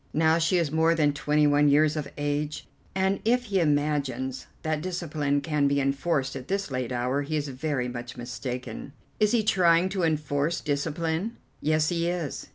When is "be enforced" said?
5.67-6.35